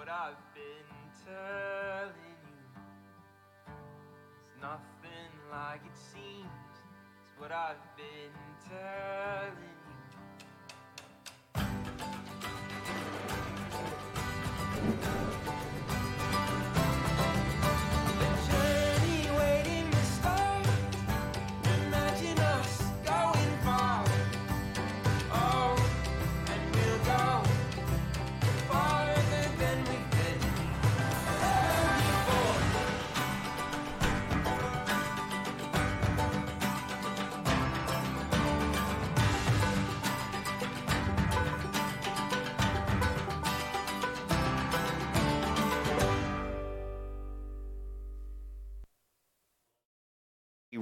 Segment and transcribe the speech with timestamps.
[0.00, 0.88] what I've been
[1.26, 2.64] telling you.
[4.40, 6.46] It's nothing like it seems.
[7.20, 8.32] It's what I've been
[8.66, 9.76] telling
[11.54, 12.69] you.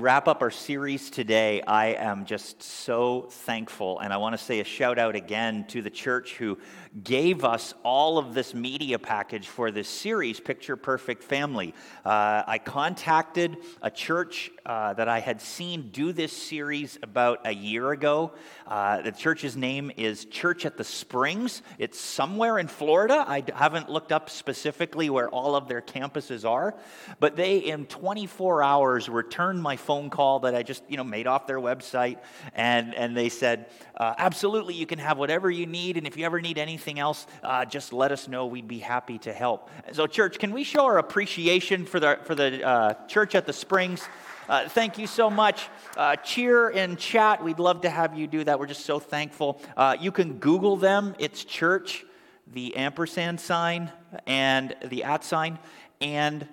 [0.08, 1.60] Wrap up our series today.
[1.60, 5.82] I am just so thankful, and I want to say a shout out again to
[5.82, 6.56] the church who
[7.04, 11.74] gave us all of this media package for this series, Picture Perfect Family.
[12.06, 17.52] Uh, I contacted a church uh, that I had seen do this series about a
[17.52, 18.32] year ago.
[18.66, 21.60] Uh, the church's name is Church at the Springs.
[21.78, 23.26] It's somewhere in Florida.
[23.28, 26.74] I haven't looked up specifically where all of their campuses are,
[27.20, 31.26] but they, in 24 hours, returned my phone call that I just, you know, made
[31.26, 32.18] off their website,
[32.54, 36.24] and and they said, uh, absolutely, you can have whatever you need, and if you
[36.24, 38.46] ever need anything else, uh, just let us know.
[38.46, 39.70] We'd be happy to help.
[39.92, 43.52] So, church, can we show our appreciation for the for the uh, church at the
[43.52, 44.08] Springs?
[44.48, 45.68] Uh, thank you so much.
[45.96, 47.44] Uh, cheer and chat.
[47.44, 48.58] We'd love to have you do that.
[48.58, 49.60] We're just so thankful.
[49.76, 51.14] Uh, you can Google them.
[51.18, 52.06] It's church,
[52.46, 53.92] the ampersand sign,
[54.26, 55.58] and the at sign,
[56.00, 56.48] and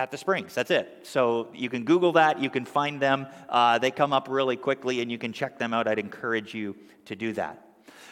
[0.00, 0.54] at the Springs.
[0.54, 1.00] That's it.
[1.02, 2.40] So you can Google that.
[2.40, 3.26] You can find them.
[3.48, 5.86] Uh, they come up really quickly, and you can check them out.
[5.86, 7.66] I'd encourage you to do that.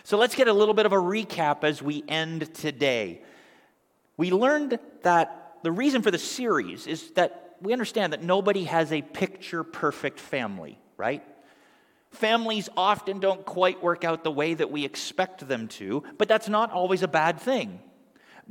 [0.05, 3.23] So let's get a little bit of a recap as we end today.
[4.17, 8.93] We learned that the reason for the series is that we understand that nobody has
[8.93, 11.25] a picture perfect family, right?
[12.11, 16.49] Families often don't quite work out the way that we expect them to, but that's
[16.49, 17.81] not always a bad thing.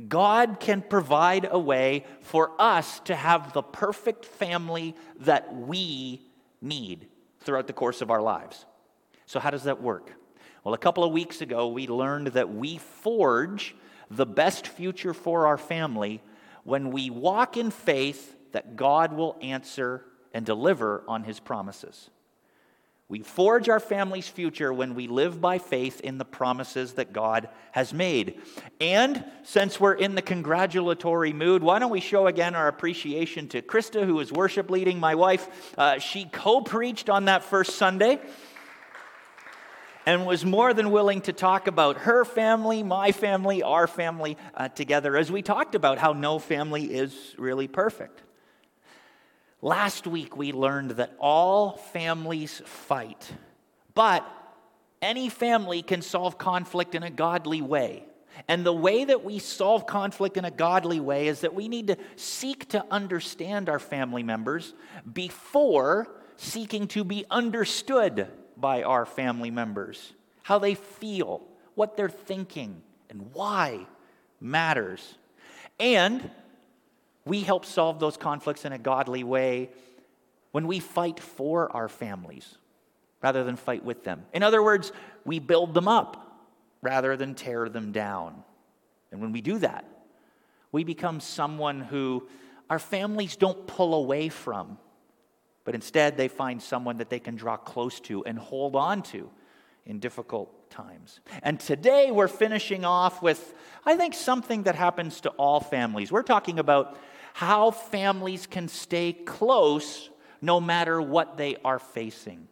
[0.06, 6.22] God can provide a way for us to have the perfect family that we
[6.60, 7.08] need
[7.40, 8.64] throughout the course of our lives.
[9.26, 10.12] So, how does that work?
[10.62, 13.74] Well, a couple of weeks ago, we learned that we forge
[14.10, 16.22] the best future for our family
[16.64, 22.10] when we walk in faith that God will answer and deliver on his promises.
[23.10, 27.48] We forge our family's future when we live by faith in the promises that God
[27.72, 28.38] has made.
[28.82, 33.62] And since we're in the congratulatory mood, why don't we show again our appreciation to
[33.62, 35.74] Krista, who is worship leading, my wife.
[35.78, 38.20] Uh, she co preached on that first Sunday
[40.04, 44.68] and was more than willing to talk about her family, my family, our family uh,
[44.68, 48.22] together as we talked about how no family is really perfect.
[49.60, 53.32] Last week, we learned that all families fight,
[53.94, 54.24] but
[55.02, 58.04] any family can solve conflict in a godly way.
[58.46, 61.88] And the way that we solve conflict in a godly way is that we need
[61.88, 64.74] to seek to understand our family members
[65.12, 70.12] before seeking to be understood by our family members.
[70.44, 71.42] How they feel,
[71.74, 72.80] what they're thinking,
[73.10, 73.86] and why
[74.40, 75.18] matters.
[75.80, 76.30] And
[77.28, 79.70] we help solve those conflicts in a godly way
[80.52, 82.56] when we fight for our families
[83.22, 84.24] rather than fight with them.
[84.32, 84.92] In other words,
[85.24, 86.46] we build them up
[86.82, 88.42] rather than tear them down.
[89.10, 89.84] And when we do that,
[90.70, 92.28] we become someone who
[92.70, 94.78] our families don't pull away from,
[95.64, 99.30] but instead they find someone that they can draw close to and hold on to
[99.86, 101.20] in difficult times.
[101.42, 103.54] And today we're finishing off with,
[103.86, 106.12] I think, something that happens to all families.
[106.12, 106.98] We're talking about
[107.38, 110.10] how families can stay close
[110.42, 112.48] no matter what they are facing.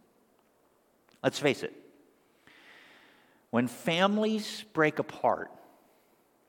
[1.21, 1.73] Let's face it.
[3.49, 5.51] When families break apart,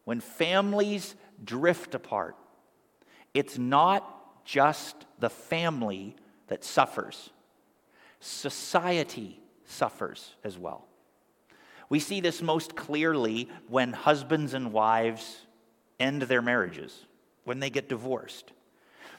[0.04, 2.36] when families drift apart,
[3.34, 6.14] it's not just the family
[6.46, 7.30] that suffers,
[8.20, 10.86] society suffers as well.
[11.88, 15.44] We see this most clearly when husbands and wives
[15.98, 17.04] end their marriages,
[17.48, 18.52] when they get divorced.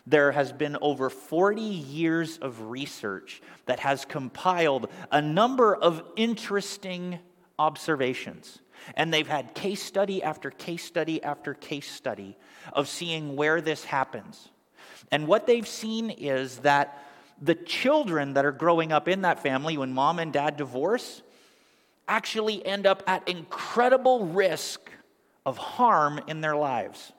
[0.07, 7.19] There has been over 40 years of research that has compiled a number of interesting
[7.57, 8.59] observations.
[8.95, 12.37] And they've had case study after case study after case study
[12.71, 14.49] of seeing where this happens.
[15.11, 17.03] And what they've seen is that
[17.41, 21.21] the children that are growing up in that family when mom and dad divorce
[22.07, 24.79] actually end up at incredible risk
[25.45, 27.11] of harm in their lives.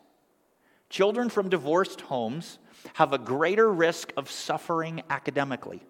[0.90, 2.58] Children from divorced homes
[2.94, 5.82] have a greater risk of suffering academically.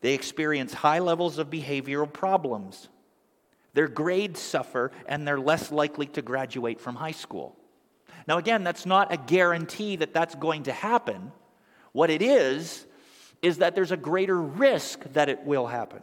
[0.00, 2.88] They experience high levels of behavioral problems.
[3.72, 7.56] Their grades suffer, and they're less likely to graduate from high school.
[8.26, 11.30] Now, again, that's not a guarantee that that's going to happen.
[11.92, 12.86] What it is,
[13.42, 16.02] is that there's a greater risk that it will happen.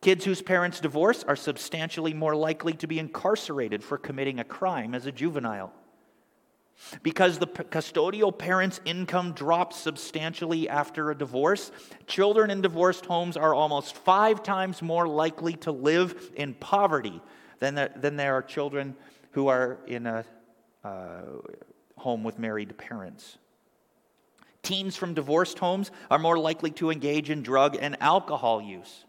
[0.00, 4.94] Kids whose parents divorce are substantially more likely to be incarcerated for committing a crime
[4.94, 5.72] as a juvenile.
[7.02, 11.70] Because the custodial parent's income drops substantially after a divorce,
[12.06, 17.20] children in divorced homes are almost five times more likely to live in poverty
[17.60, 18.96] than there, than there are children
[19.32, 20.24] who are in a
[20.84, 21.22] uh,
[21.96, 23.38] home with married parents.
[24.62, 29.04] Teens from divorced homes are more likely to engage in drug and alcohol use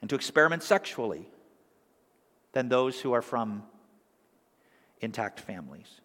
[0.00, 1.28] and to experiment sexually
[2.52, 3.62] than those who are from
[5.00, 6.00] intact families.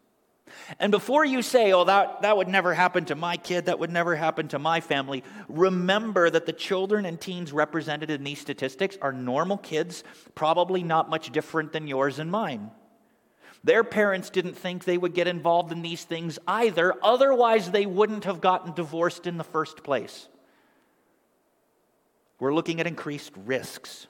[0.80, 3.92] And before you say, oh, that, that would never happen to my kid, that would
[3.92, 8.98] never happen to my family, remember that the children and teens represented in these statistics
[9.02, 10.04] are normal kids,
[10.36, 12.72] probably not much different than yours and mine.
[13.64, 18.26] Their parents didn't think they would get involved in these things either, otherwise, they wouldn't
[18.26, 20.28] have gotten divorced in the first place.
[22.40, 24.08] We're looking at increased risks.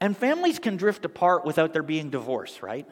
[0.00, 2.86] And families can drift apart without there being divorce, right?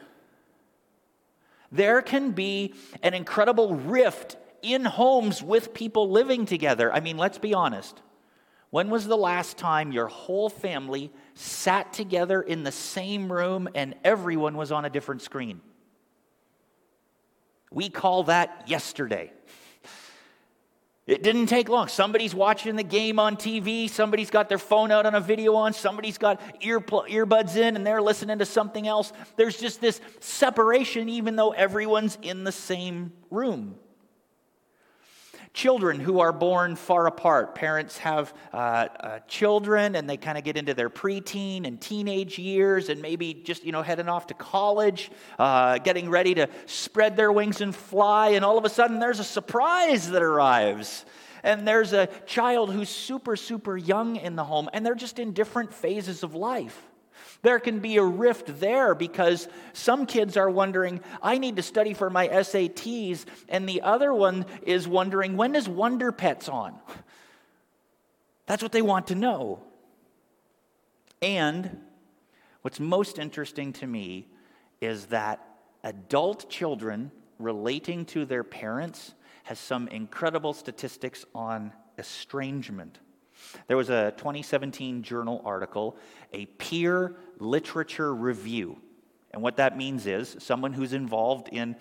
[1.71, 6.93] There can be an incredible rift in homes with people living together.
[6.93, 8.01] I mean, let's be honest.
[8.69, 13.93] When was the last time your whole family sat together in the same room and
[14.03, 15.61] everyone was on a different screen?
[17.71, 19.31] We call that yesterday.
[21.05, 21.89] It didn't take long.
[21.89, 23.89] Somebody's watching the game on TV.
[23.89, 25.73] Somebody's got their phone out on a video on.
[25.73, 29.11] Somebody's got earbuds in and they're listening to something else.
[29.35, 33.75] There's just this separation, even though everyone's in the same room.
[35.53, 37.53] Children who are born far apart.
[37.53, 42.39] Parents have uh, uh, children and they kind of get into their preteen and teenage
[42.39, 47.15] years and maybe just, you know, heading off to college, uh, getting ready to spread
[47.15, 48.29] their wings and fly.
[48.29, 51.05] And all of a sudden there's a surprise that arrives
[51.43, 55.33] and there's a child who's super, super young in the home, and they're just in
[55.33, 56.81] different phases of life.
[57.43, 61.93] There can be a rift there because some kids are wondering, I need to study
[61.93, 66.73] for my SATs, and the other one is wondering, when is Wonder Pets on?
[68.45, 69.61] That's what they want to know.
[71.21, 71.81] And
[72.61, 74.27] what's most interesting to me
[74.79, 75.45] is that
[75.83, 79.13] adult children relating to their parents
[79.43, 82.99] has some incredible statistics on estrangement.
[83.67, 85.97] There was a 2017 journal article,
[86.31, 88.77] a peer literature review.
[89.31, 91.75] And what that means is someone who's involved in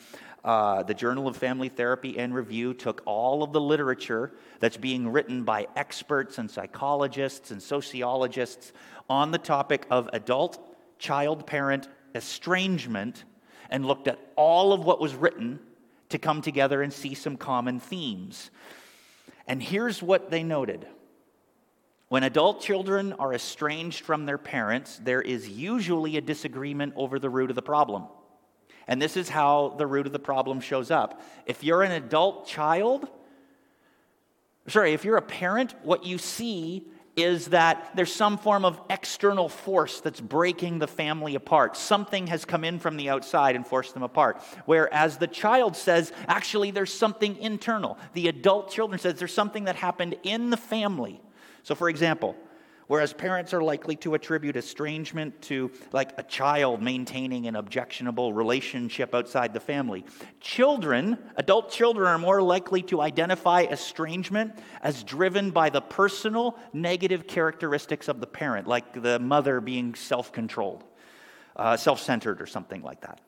[0.45, 5.09] uh, the Journal of Family Therapy and Review took all of the literature that's being
[5.09, 8.73] written by experts and psychologists and sociologists
[9.09, 10.59] on the topic of adult
[10.99, 13.25] child parent estrangement
[13.71, 15.61] and looked at all of what was written
[16.09, 18.51] to come together and see some common themes.
[19.47, 20.87] And here's what they noted
[22.13, 27.31] when adult children are estranged from their parents, there is usually a disagreement over the
[27.31, 28.05] root of the problem.
[28.87, 31.23] And this is how the root of the problem shows up.
[31.47, 33.09] If you're an adult child,
[34.69, 36.87] sorry, if you're a parent, what you see
[37.17, 41.79] is that there's some form of external force that's breaking the family apart.
[41.79, 44.43] Something has come in from the outside and forced them apart.
[44.67, 47.97] Whereas the child says, actually, there's something internal.
[48.13, 51.23] The adult children says there's something that happened in the family
[51.63, 52.37] so, for example,
[52.89, 59.15] whereas parents are likely to attribute estrangement to like a child maintaining an objectionable relationship
[59.15, 60.05] outside the family,
[60.41, 67.27] children, adult children, are more likely to identify estrangement as driven by the personal negative
[67.27, 70.85] characteristics of the parent, like the mother being self controlled,
[71.57, 73.21] uh, self centered, or something like that.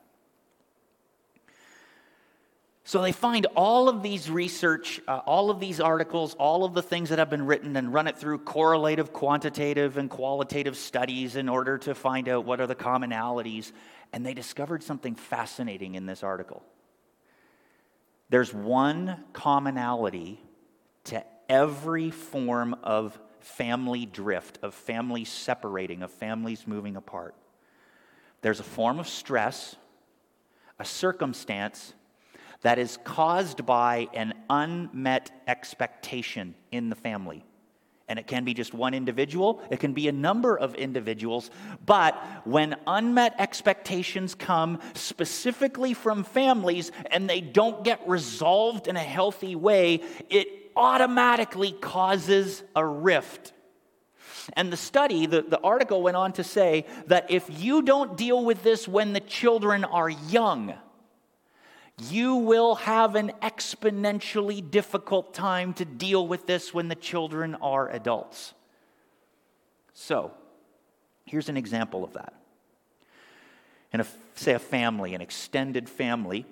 [2.87, 6.83] So they find all of these research, uh, all of these articles, all of the
[6.83, 11.49] things that have been written and run it through correlative, quantitative, and qualitative studies in
[11.49, 13.71] order to find out what are the commonalities.
[14.13, 16.61] And they discovered something fascinating in this article.
[18.29, 20.39] There's one commonality
[21.05, 27.33] to every form of family drift, of families separating, of families moving apart.
[28.41, 29.75] There's a form of stress,
[30.77, 31.95] a circumstance,
[32.65, 37.45] that is caused by an unmet expectation in the family.
[38.07, 41.51] And it can be just one individual, it can be a number of individuals.
[41.85, 48.99] But when unmet expectations come specifically from families and they don't get resolved in a
[48.99, 53.53] healthy way, it automatically causes a rift.
[54.53, 58.43] And the study, the, the article went on to say that if you don't deal
[58.43, 60.73] with this when the children are young,
[61.97, 67.89] you will have an exponentially difficult time to deal with this when the children are
[67.89, 68.53] adults.
[69.93, 70.33] So,
[71.25, 72.33] here's an example of that.
[73.93, 76.45] In a, say, a family, an extended family,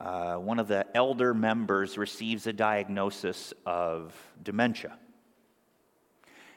[0.00, 4.98] uh, one of the elder members receives a diagnosis of dementia.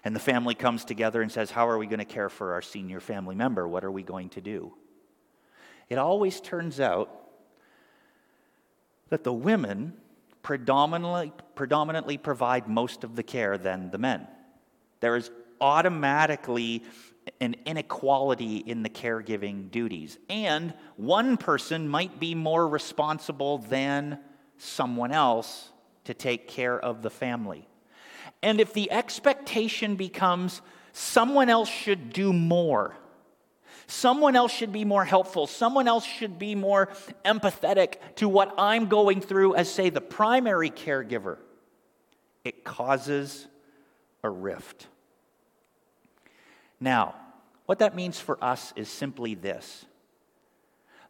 [0.03, 2.61] And the family comes together and says, How are we going to care for our
[2.61, 3.67] senior family member?
[3.67, 4.73] What are we going to do?
[5.87, 7.22] It always turns out
[9.13, 9.93] that the women
[10.41, 14.27] predominantly, predominantly provide most of the care than the men.
[15.01, 15.29] There is
[15.61, 16.83] automatically
[17.39, 20.17] an inequality in the caregiving duties.
[20.31, 24.17] And one person might be more responsible than
[24.57, 25.69] someone else
[26.05, 27.67] to take care of the family.
[28.41, 32.97] And if the expectation becomes someone else should do more,
[33.93, 35.45] Someone else should be more helpful.
[35.45, 36.89] Someone else should be more
[37.23, 41.37] empathetic to what I'm going through as, say, the primary caregiver.
[42.43, 43.45] It causes
[44.23, 44.87] a rift.
[46.79, 47.13] Now,
[47.67, 49.85] what that means for us is simply this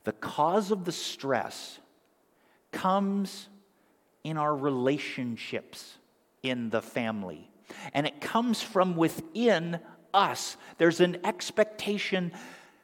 [0.04, 1.80] the cause of the stress
[2.74, 3.48] comes
[4.26, 5.98] in our relationships
[6.44, 7.50] in the family,
[7.94, 9.80] and it comes from within
[10.14, 10.58] us.
[10.78, 12.34] There's an expectation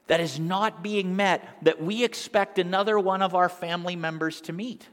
[0.10, 4.52] that is not being met that we expect another one of our family members to
[4.52, 4.88] meet.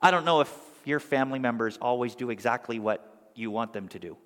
[0.00, 3.98] I don't know if your family members always do exactly what you want them to
[3.98, 4.16] do.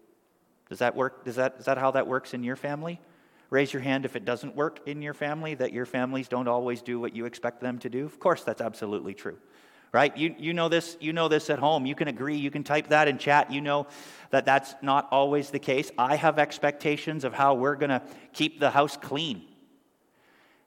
[0.68, 1.24] Does that work?
[1.24, 3.00] Does that, is that how that works in your family?
[3.48, 6.82] Raise your hand if it doesn't work in your family, that your families don't always
[6.82, 8.04] do what you expect them to do.
[8.04, 9.38] Of course, that's absolutely true.
[9.90, 10.14] Right?
[10.16, 11.86] You, you, know this, you know this at home.
[11.86, 12.36] You can agree.
[12.36, 13.50] You can type that in chat.
[13.50, 13.86] You know
[14.30, 15.90] that that's not always the case.
[15.96, 18.02] I have expectations of how we're going to
[18.34, 19.44] keep the house clean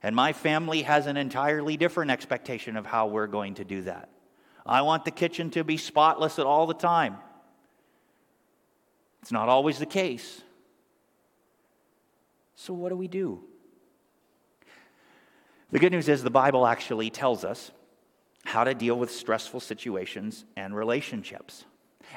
[0.07, 4.07] and my family has an entirely different expectation of how we're going to do that.
[4.65, 7.17] I want the kitchen to be spotless at all the time.
[9.21, 10.41] It's not always the case.
[12.55, 13.41] So, what do we do?
[15.71, 17.71] The good news is the Bible actually tells us
[18.45, 21.65] how to deal with stressful situations and relationships.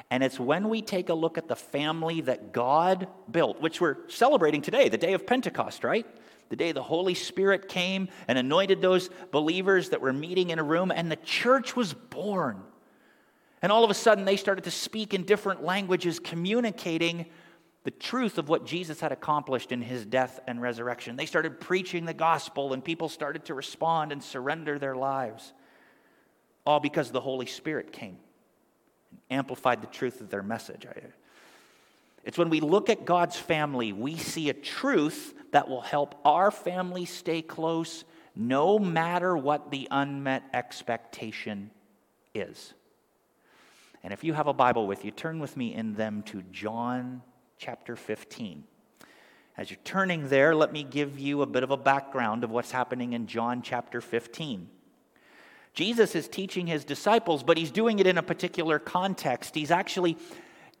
[0.09, 3.97] And it's when we take a look at the family that God built, which we're
[4.07, 6.05] celebrating today, the day of Pentecost, right?
[6.51, 10.63] The day the Holy Spirit came and anointed those believers that were meeting in a
[10.63, 12.61] room, and the church was born.
[13.61, 17.25] And all of a sudden, they started to speak in different languages, communicating
[17.85, 21.15] the truth of what Jesus had accomplished in his death and resurrection.
[21.15, 25.53] They started preaching the gospel, and people started to respond and surrender their lives,
[26.65, 28.17] all because the Holy Spirit came
[29.09, 30.85] and amplified the truth of their message.
[32.25, 36.51] It's when we look at God's family, we see a truth that will help our
[36.51, 38.03] family stay close
[38.35, 41.71] no matter what the unmet expectation
[42.33, 42.73] is.
[44.03, 47.21] And if you have a Bible with you, turn with me in them to John
[47.57, 48.63] chapter 15.
[49.57, 52.71] As you're turning there, let me give you a bit of a background of what's
[52.71, 54.69] happening in John chapter 15.
[55.73, 59.55] Jesus is teaching his disciples, but he's doing it in a particular context.
[59.55, 60.17] He's actually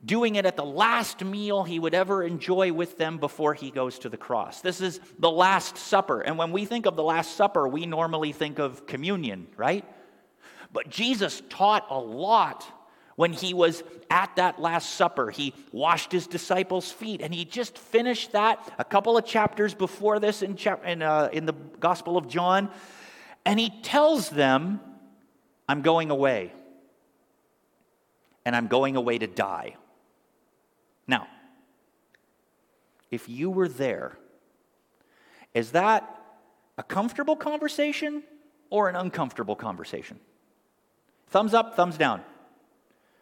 [0.03, 3.99] doing it at the last meal he would ever enjoy with them before he goes
[3.99, 4.61] to the cross.
[4.61, 6.21] This is the Last Supper.
[6.21, 9.85] And when we think of the Last Supper, we normally think of communion, right?
[10.73, 12.65] But Jesus taught a lot
[13.15, 15.29] when he was at that Last Supper.
[15.29, 20.19] He washed his disciples' feet, and he just finished that a couple of chapters before
[20.19, 22.71] this in, chap- in, uh, in the Gospel of John.
[23.45, 24.79] And he tells them,
[25.69, 26.53] I'm going away,
[28.45, 29.75] and I'm going away to die.
[31.07, 31.27] Now,
[33.09, 34.17] if you were there,
[35.53, 36.21] is that
[36.77, 38.23] a comfortable conversation
[38.69, 40.19] or an uncomfortable conversation?
[41.27, 42.23] Thumbs up, thumbs down.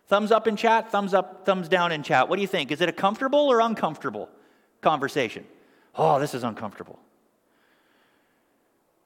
[0.07, 2.29] Thumbs up in chat, thumbs up, thumbs down in chat.
[2.29, 2.71] What do you think?
[2.71, 4.29] Is it a comfortable or uncomfortable
[4.81, 5.45] conversation?
[5.95, 6.99] Oh, this is uncomfortable.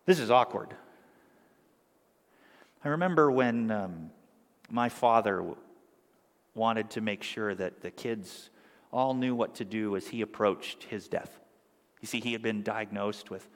[0.06, 0.74] This is awkward.
[2.86, 4.12] I remember when um,
[4.70, 5.46] my father
[6.56, 8.50] wanted to make sure that the kids
[8.94, 11.40] all knew what to do as he approached his death.
[12.00, 13.50] You see, he had been diagnosed with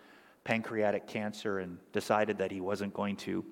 [0.44, 3.46] pancreatic cancer and decided that he wasn't going to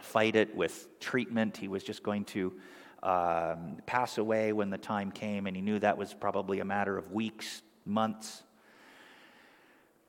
[0.00, 1.56] fight it with treatment.
[1.56, 2.54] He was just going to
[3.02, 6.96] um, pass away when the time came, and he knew that was probably a matter
[6.96, 8.42] of weeks, months.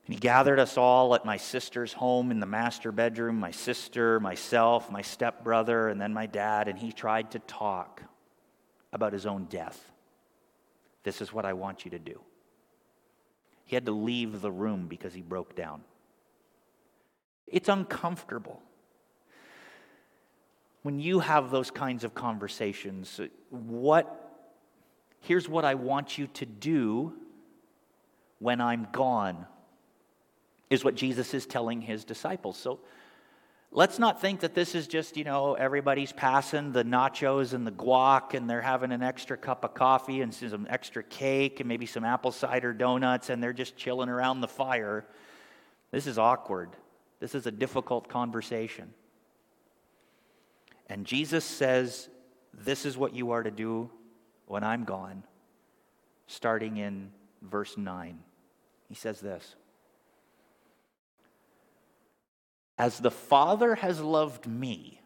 [0.06, 4.18] And he gathered us all at my sister's home in the master bedroom my sister,
[4.20, 8.02] myself, my stepbrother, and then my dad, and he tried to talk
[8.92, 9.89] about his own death.
[11.02, 12.20] This is what I want you to do.
[13.64, 15.82] He had to leave the room because he broke down.
[17.46, 18.62] It's uncomfortable.
[20.82, 24.16] When you have those kinds of conversations, what
[25.20, 27.12] here's what I want you to do
[28.38, 29.46] when I'm gone
[30.70, 32.56] is what Jesus is telling his disciples.
[32.56, 32.80] So
[33.72, 37.72] let's not think that this is just, you know, everybody's passing the nachos and the
[37.72, 41.86] guac and they're having an extra cup of coffee and some extra cake and maybe
[41.86, 45.04] some apple cider donuts and they're just chilling around the fire.
[45.90, 46.70] This is awkward.
[47.20, 48.92] This is a difficult conversation.
[50.88, 52.08] And Jesus says,
[52.52, 53.90] This is what you are to do
[54.46, 55.22] when I'm gone,
[56.26, 57.12] starting in
[57.42, 58.18] verse 9.
[58.88, 59.54] He says this
[62.80, 65.02] As the Father has loved me,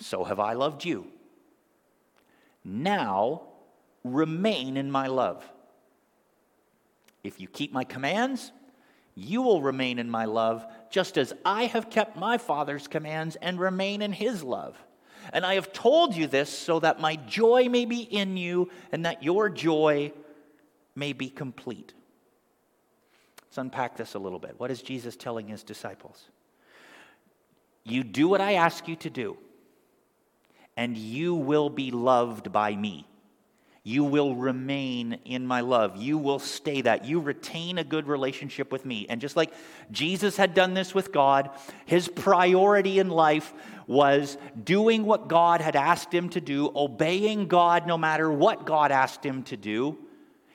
[0.00, 1.06] so have I loved you.
[2.64, 3.42] Now
[4.02, 5.48] remain in my love.
[7.22, 8.50] If you keep my commands,
[9.14, 13.60] you will remain in my love, just as I have kept my Father's commands and
[13.60, 14.76] remain in his love.
[15.32, 19.06] And I have told you this so that my joy may be in you and
[19.06, 20.12] that your joy
[20.96, 21.94] may be complete.
[23.44, 24.58] Let's unpack this a little bit.
[24.58, 26.24] What is Jesus telling his disciples?
[27.84, 29.36] You do what I ask you to do,
[30.76, 33.06] and you will be loved by me.
[33.84, 35.96] You will remain in my love.
[35.96, 37.04] You will stay that.
[37.04, 39.06] You retain a good relationship with me.
[39.08, 39.52] And just like
[39.90, 41.50] Jesus had done this with God,
[41.84, 43.52] his priority in life
[43.88, 48.92] was doing what God had asked him to do, obeying God no matter what God
[48.92, 49.98] asked him to do.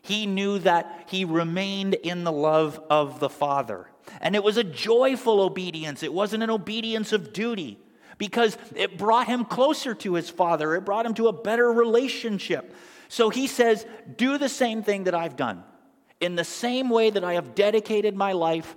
[0.01, 3.87] He knew that he remained in the love of the Father.
[4.21, 7.79] And it was a joyful obedience, it wasn't an obedience of duty
[8.17, 12.73] because it brought him closer to his Father, it brought him to a better relationship.
[13.09, 13.85] So he says,
[14.17, 15.63] Do the same thing that I've done.
[16.19, 18.75] In the same way that I have dedicated my life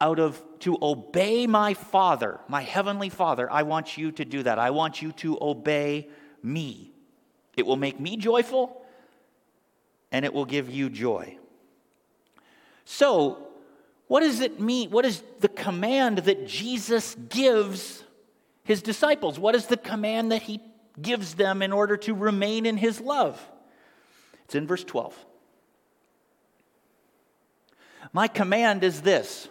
[0.00, 4.58] out of to obey my Father, my heavenly Father, I want you to do that.
[4.58, 6.08] I want you to obey
[6.42, 6.92] me.
[7.56, 8.84] It will make me joyful
[10.10, 11.38] and it will give you joy.
[12.84, 13.48] So,
[14.06, 14.90] what does it mean?
[14.90, 18.02] What is the command that Jesus gives
[18.64, 19.38] his disciples?
[19.38, 20.60] What is the command that he
[21.00, 23.40] gives them in order to remain in his love?
[24.44, 25.16] It's in verse 12.
[28.12, 29.48] My command is this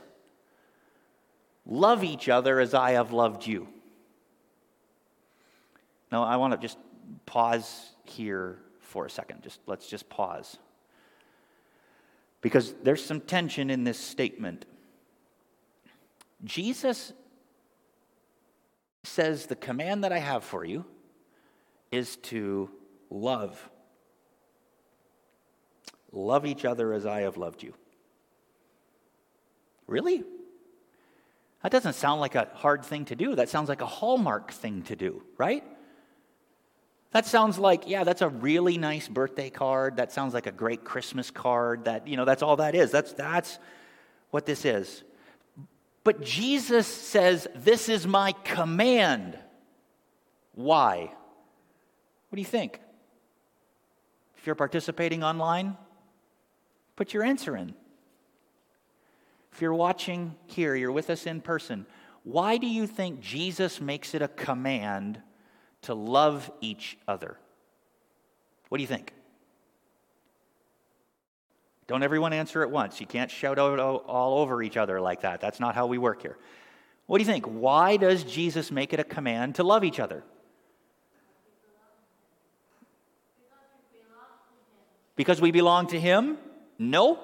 [1.66, 3.68] love each other as I have loved you.
[6.12, 6.78] Now, I want to just
[7.26, 9.42] pause here for a second.
[9.42, 10.58] Just let's just pause
[12.44, 14.66] because there's some tension in this statement.
[16.44, 17.14] Jesus
[19.04, 20.86] says, The command that I have for you
[21.90, 22.70] is to
[23.10, 23.70] love.
[26.12, 27.74] Love each other as I have loved you.
[29.88, 30.24] Really?
[31.64, 33.36] That doesn't sound like a hard thing to do.
[33.36, 35.64] That sounds like a hallmark thing to do, right?
[37.14, 39.98] That sounds like, yeah, that's a really nice birthday card.
[39.98, 41.86] That sounds like a great Christmas card.
[41.86, 42.90] That, you know, that's all that is.
[42.90, 43.60] That's, that's
[44.32, 45.04] what this is.
[46.04, 49.38] But Jesus says, This is my command.
[50.56, 51.12] Why?
[52.30, 52.80] What do you think?
[54.38, 55.78] If you're participating online,
[56.96, 57.76] put your answer in.
[59.52, 61.86] If you're watching here, you're with us in person,
[62.24, 65.22] why do you think Jesus makes it a command
[65.84, 67.38] to love each other.
[68.70, 69.14] What do you think?
[71.88, 73.00] Don't everyone answer at once.
[73.02, 75.42] You can't shout out all over each other like that.
[75.42, 76.38] That's not how we work here.
[77.06, 77.46] What do you think?
[77.46, 80.24] Why does Jesus make it a command to love each other?
[85.16, 86.38] Because we belong to Him?
[86.80, 87.20] No.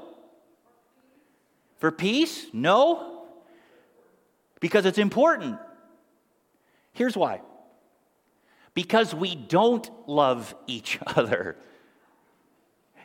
[1.80, 2.46] For peace?
[2.54, 3.26] No.
[4.60, 5.58] Because it's important.
[6.94, 7.42] Here's why
[8.80, 11.58] because we don't love each other.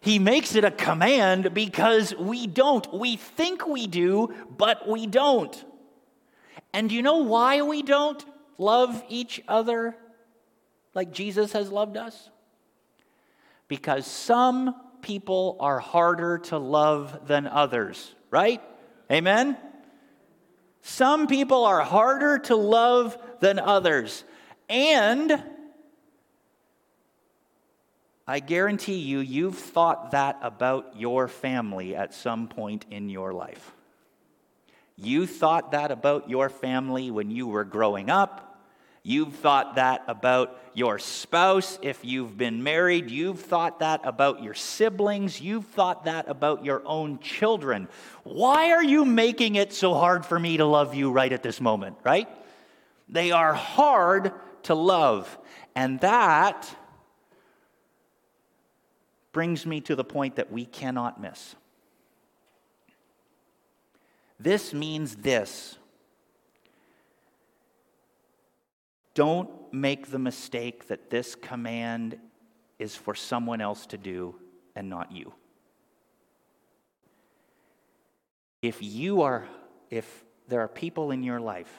[0.01, 2.95] He makes it a command because we don't.
[2.95, 5.65] We think we do, but we don't.
[6.73, 8.25] And you know why we don't
[8.57, 9.97] love each other
[10.95, 12.31] like Jesus has loved us?
[13.67, 18.63] Because some people are harder to love than others, right?
[19.11, 19.57] Amen?
[20.83, 24.23] Some people are harder to love than others.
[24.69, 25.43] And
[28.27, 33.73] I guarantee you, you've thought that about your family at some point in your life.
[34.97, 38.51] You thought that about your family when you were growing up.
[39.03, 43.11] You've thought that about your spouse if you've been married.
[43.11, 45.39] You've thought that about your siblings.
[45.39, 47.89] You've thought that about your own children.
[48.23, 51.61] Why are you making it so hard for me to love you right at this
[51.61, 52.29] moment, right?
[53.11, 54.33] They are hard
[54.63, 55.37] to love.
[55.75, 56.75] And that
[59.35, 61.55] brings me to the point that we cannot miss.
[64.41, 65.77] This means this
[69.15, 72.19] don't make the mistake that this command
[72.79, 74.35] is for someone else to do
[74.75, 75.33] and not you.
[78.61, 79.47] If you are,
[79.91, 81.73] if there are people in your life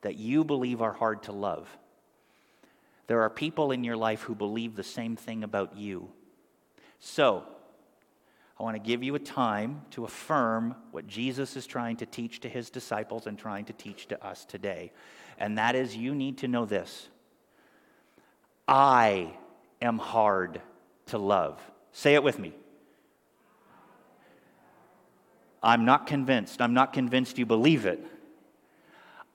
[0.00, 1.68] that you believe are hard to love,
[3.06, 6.10] there are people in your life who believe the same thing about you.
[7.00, 7.44] So,
[8.58, 12.40] I want to give you a time to affirm what Jesus is trying to teach
[12.40, 14.92] to his disciples and trying to teach to us today.
[15.38, 17.08] And that is, you need to know this
[18.68, 19.34] I
[19.82, 20.60] am hard
[21.06, 21.60] to love.
[21.92, 22.54] Say it with me.
[25.62, 26.60] I'm not convinced.
[26.60, 28.04] I'm not convinced you believe it.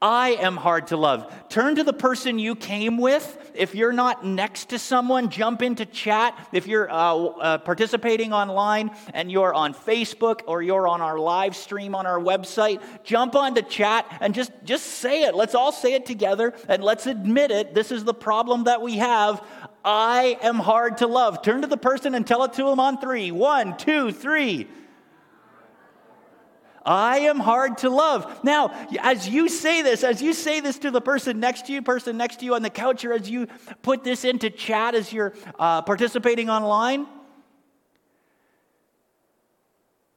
[0.02, 1.34] I am hard to love.
[1.50, 3.52] Turn to the person you came with.
[3.54, 6.40] If you're not next to someone, jump into chat.
[6.54, 11.54] If you're uh, uh, participating online and you're on Facebook or you're on our live
[11.54, 15.36] stream on our website, jump onto chat and just, just say it.
[15.36, 17.74] Let's all say it together and let's admit it.
[17.74, 19.46] This is the problem that we have.
[19.84, 21.42] I am hard to love.
[21.42, 23.32] Turn to the person and tell it to them on three.
[23.32, 24.70] One, two, three.
[26.86, 28.44] I am hard to love.
[28.44, 31.82] Now, as you say this, as you say this to the person next to you,
[31.82, 33.48] person next to you on the couch, or as you
[33.82, 37.06] put this into chat as you're uh, participating online,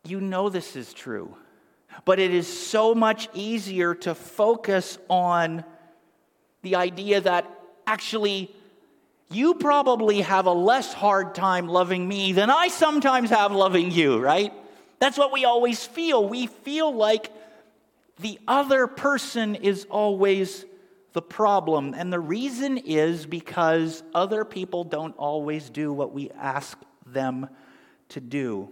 [0.05, 1.37] you know this is true.
[2.05, 5.65] But it is so much easier to focus on
[6.63, 7.51] the idea that
[7.87, 8.55] actually
[9.31, 14.19] you probably have a less hard time loving me than I sometimes have loving you,
[14.19, 14.53] right?
[15.03, 16.29] That's what we always feel.
[16.29, 17.33] We feel like
[18.21, 20.65] the other person is always
[21.13, 21.93] the problem.
[21.93, 27.49] And the reason is because other people don't always do what we ask them
[28.11, 28.69] to do.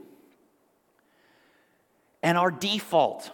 [2.23, 3.29] And our default,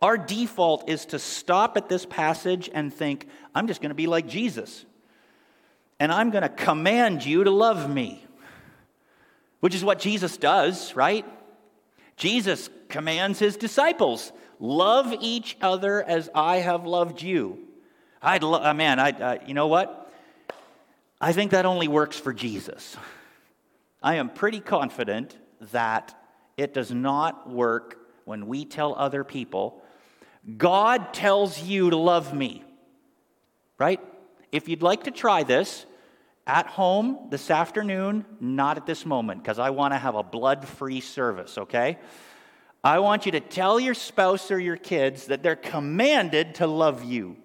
[0.00, 4.06] our default is to stop at this passage and think, I'm just going to be
[4.06, 4.84] like Jesus.
[5.98, 8.24] And I'm going to command you to love me,
[9.58, 11.26] which is what Jesus does, right?
[12.20, 17.58] Jesus commands his disciples love each other as I have loved you.
[18.20, 20.12] I'd love, uh, man, I, uh, you know what?
[21.18, 22.94] I think that only works for Jesus.
[24.02, 25.34] I am pretty confident
[25.72, 26.14] that
[26.58, 29.82] it does not work when we tell other people,
[30.58, 32.62] God tells you to love me.
[33.78, 34.00] Right?
[34.52, 35.86] If you'd like to try this,
[36.50, 40.66] at home this afternoon, not at this moment, because I want to have a blood
[40.66, 41.96] free service, okay?
[42.82, 47.04] I want you to tell your spouse or your kids that they're commanded to love
[47.04, 47.36] you.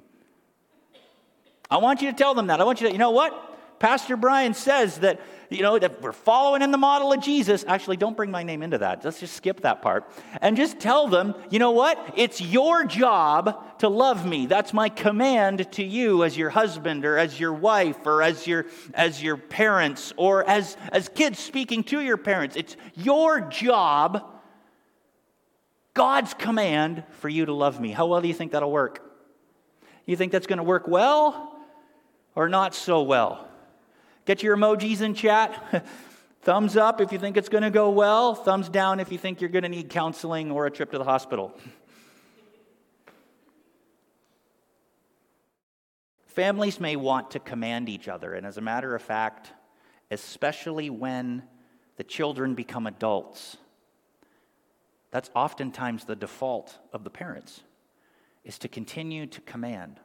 [1.69, 2.59] I want you to tell them that.
[2.59, 3.54] I want you to, you know what?
[3.79, 7.65] Pastor Brian says that, you know, that we're following in the model of Jesus.
[7.67, 9.03] Actually, don't bring my name into that.
[9.03, 10.09] Let's just skip that part.
[10.41, 12.13] And just tell them, you know what?
[12.15, 14.45] It's your job to love me.
[14.45, 18.65] That's my command to you as your husband or as your wife or as your
[18.93, 22.55] as your parents or as as kids speaking to your parents.
[22.55, 24.31] It's your job
[25.95, 27.91] God's command for you to love me.
[27.91, 29.01] How well do you think that'll work?
[30.05, 31.57] You think that's going to work well
[32.35, 33.44] or not so well?
[34.25, 35.85] Get your emojis in chat.
[36.41, 38.35] Thumbs up if you think it's going to go well.
[38.35, 41.03] Thumbs down if you think you're going to need counseling or a trip to the
[41.03, 41.57] hospital.
[46.27, 49.53] Families may want to command each other, and as a matter of fact,
[50.11, 51.43] especially when
[51.95, 53.55] the children become adults,
[55.11, 57.61] that's oftentimes the default of the parents,
[58.43, 59.99] is to continue to command.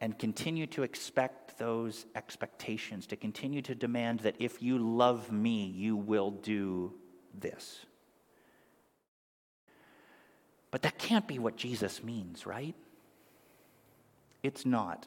[0.00, 5.66] And continue to expect those expectations, to continue to demand that if you love me,
[5.66, 6.94] you will do
[7.38, 7.84] this.
[10.70, 12.74] But that can't be what Jesus means, right?
[14.42, 15.06] It's not.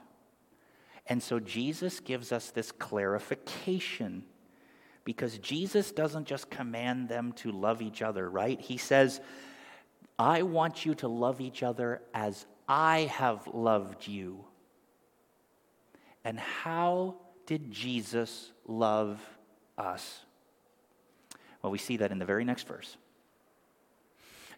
[1.08, 4.23] And so Jesus gives us this clarification
[5.04, 8.60] because Jesus doesn't just command them to love each other, right?
[8.60, 9.19] He says,
[10.19, 14.45] I want you to love each other as I have loved you.
[16.23, 19.19] And how did Jesus love
[19.77, 20.21] us?
[21.62, 22.97] Well, we see that in the very next verse.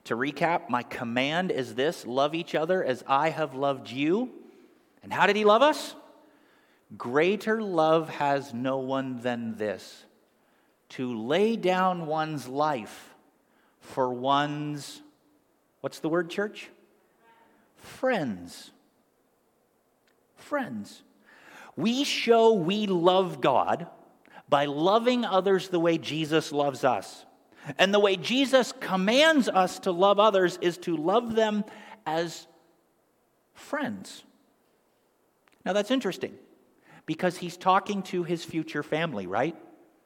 [0.05, 4.29] To recap, my command is this love each other as I have loved you.
[5.01, 5.95] And how did he love us?
[6.97, 10.05] Greater love has no one than this
[10.89, 13.15] to lay down one's life
[13.79, 15.01] for one's,
[15.81, 16.69] what's the word, church?
[17.77, 18.71] Friends.
[20.35, 21.01] Friends.
[21.75, 23.87] We show we love God
[24.49, 27.25] by loving others the way Jesus loves us.
[27.77, 31.63] And the way Jesus commands us to love others is to love them
[32.05, 32.45] as
[33.53, 34.23] friends.
[35.65, 36.35] Now that's interesting
[37.05, 39.55] because he's talking to his future family, right?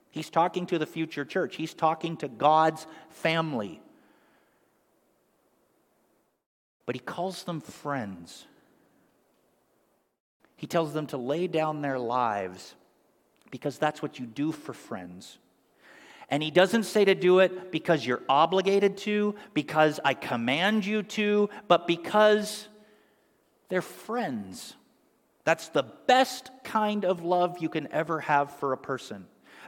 [0.10, 1.56] He's talking to the future church.
[1.56, 3.82] He's talking to God's family.
[6.86, 8.46] But he calls them friends.
[10.58, 12.76] He tells them to lay down their lives
[13.50, 15.38] because that's what you do for friends.
[16.30, 21.04] And he doesn't say to do it because you're obligated to, because I command you
[21.04, 22.68] to, but because
[23.70, 24.74] they're friends.
[25.46, 29.26] That's the best kind of love you can ever have for a person.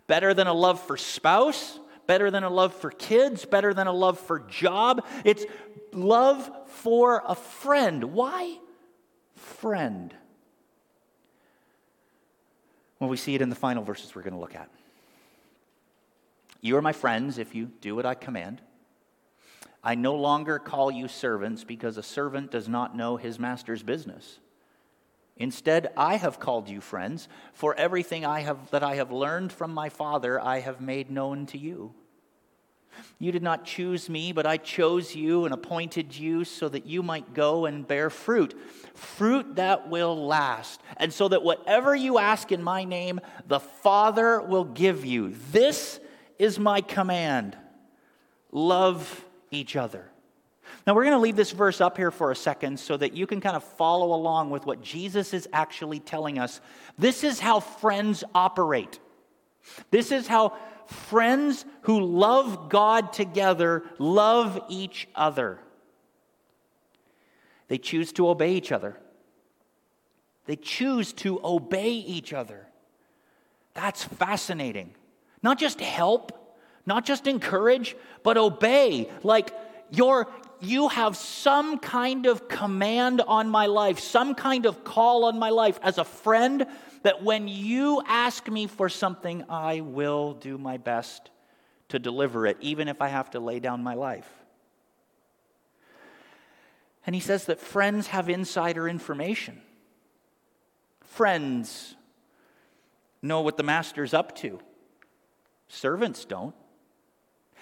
[0.07, 3.93] Better than a love for spouse, better than a love for kids, better than a
[3.93, 5.05] love for job.
[5.23, 5.45] It's
[5.93, 8.03] love for a friend.
[8.05, 8.57] Why?
[9.35, 10.13] Friend.
[12.99, 14.69] Well, we see it in the final verses we're going to look at.
[16.61, 18.61] You are my friends if you do what I command.
[19.81, 24.39] I no longer call you servants because a servant does not know his master's business.
[25.37, 29.73] Instead, I have called you friends, for everything I have, that I have learned from
[29.73, 31.93] my Father I have made known to you.
[33.19, 37.03] You did not choose me, but I chose you and appointed you so that you
[37.03, 38.53] might go and bear fruit,
[38.93, 44.41] fruit that will last, and so that whatever you ask in my name, the Father
[44.41, 45.35] will give you.
[45.51, 45.99] This
[46.37, 47.57] is my command
[48.51, 50.09] love each other.
[50.85, 53.27] Now, we're going to leave this verse up here for a second so that you
[53.27, 56.61] can kind of follow along with what Jesus is actually telling us.
[56.97, 58.99] This is how friends operate.
[59.91, 60.57] This is how
[60.89, 65.59] friends who love God together love each other.
[67.67, 68.97] They choose to obey each other.
[70.45, 72.67] They choose to obey each other.
[73.75, 74.95] That's fascinating.
[75.43, 79.11] Not just help, not just encourage, but obey.
[79.23, 79.53] Like
[79.91, 80.25] you
[80.61, 85.51] you have some kind of command on my life, some kind of call on my
[85.51, 86.65] life as a friend
[87.03, 91.29] that when you ask me for something, I will do my best
[91.89, 94.29] to deliver it, even if I have to lay down my life.
[97.05, 99.61] And he says that friends have insider information.
[101.01, 101.95] Friends
[103.21, 104.59] know what the master's up to.
[105.67, 106.55] Servants don't.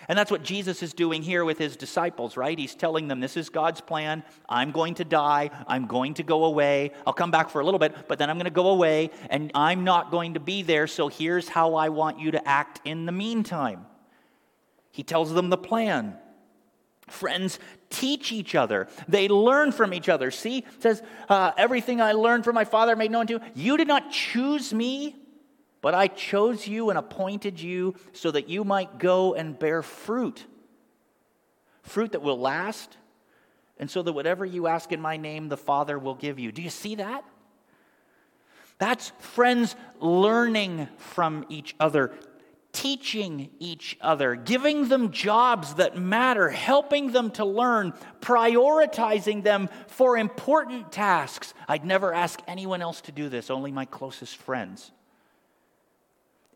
[0.10, 2.58] And that's what Jesus is doing here with his disciples, right?
[2.58, 4.24] He's telling them, This is God's plan.
[4.48, 5.50] I'm going to die.
[5.68, 6.92] I'm going to go away.
[7.06, 9.52] I'll come back for a little bit, but then I'm going to go away, and
[9.54, 10.88] I'm not going to be there.
[10.88, 13.86] So here's how I want you to act in the meantime.
[14.92, 16.16] He tells them the plan.
[17.08, 18.88] Friends teach each other.
[19.08, 20.32] They learn from each other.
[20.32, 23.40] See, it says, uh, Everything I learned from my Father I made known to you.
[23.56, 25.16] You did not choose me,
[25.82, 30.46] but I chose you and appointed you so that you might go and bear fruit.
[31.84, 32.98] Fruit that will last,
[33.78, 36.52] and so that whatever you ask in my name, the Father will give you.
[36.52, 37.24] Do you see that?
[38.80, 42.14] That's friends learning from each other,
[42.74, 50.18] teaching each other, giving them jobs that matter, helping them to learn, prioritizing them for
[50.18, 51.54] important tasks.
[51.68, 54.92] I'd never ask anyone else to do this, only my closest friends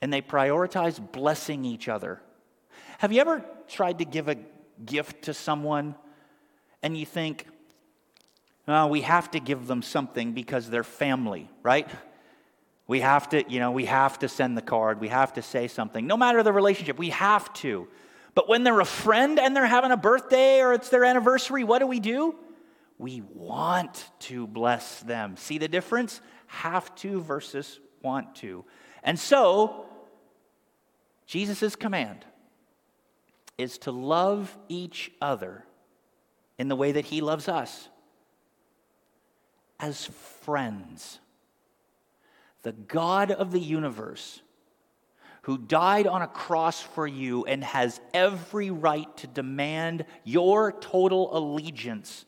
[0.01, 2.21] and they prioritize blessing each other.
[2.97, 4.37] Have you ever tried to give a
[4.85, 5.95] gift to someone
[6.83, 7.47] and you think,
[8.89, 11.89] we have to give them something because they're family, right?
[12.87, 15.67] We have to, you know, we have to send the card, we have to say
[15.67, 16.07] something.
[16.07, 17.87] No matter the relationship, we have to.
[18.33, 21.79] But when they're a friend and they're having a birthday or it's their anniversary, what
[21.79, 22.35] do we do?
[22.97, 25.35] We want to bless them.
[25.37, 26.21] See the difference?
[26.47, 28.63] Have to versus want to.
[29.03, 29.85] And so,
[31.31, 32.25] Jesus' command
[33.57, 35.63] is to love each other
[36.59, 37.87] in the way that he loves us
[39.79, 40.07] as
[40.41, 41.21] friends.
[42.63, 44.41] The God of the universe,
[45.43, 51.37] who died on a cross for you and has every right to demand your total
[51.37, 52.25] allegiance,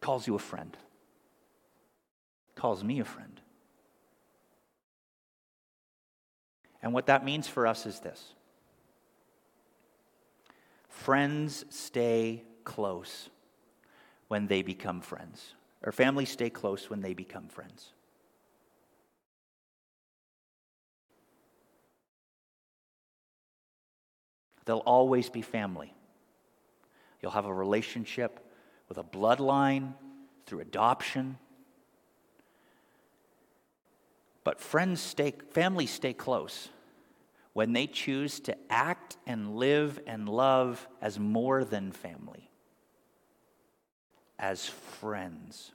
[0.00, 0.74] calls you a friend.
[2.54, 3.35] calls me a friend.
[6.86, 8.32] And what that means for us is this
[10.88, 13.28] friends stay close
[14.28, 17.88] when they become friends, or families stay close when they become friends.
[24.64, 25.92] They'll always be family.
[27.20, 28.48] You'll have a relationship
[28.88, 29.94] with a bloodline
[30.46, 31.38] through adoption.
[34.44, 36.68] But friends stay, families stay close
[37.56, 42.50] when they choose to act and live and love as more than family,
[44.38, 45.72] as friends.